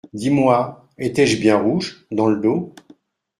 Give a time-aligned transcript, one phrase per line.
[0.13, 0.89] Dis-moi…
[0.97, 2.07] étais-je bien rouge…
[2.09, 2.73] dans le dos?